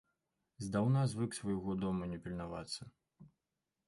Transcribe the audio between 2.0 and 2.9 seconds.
не пільнавацца.